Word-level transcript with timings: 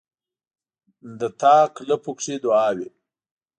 د 1.19 1.21
تاک 1.41 1.71
لپو 1.89 2.11
کښې 2.17 2.35
دعاوې، 2.43 2.89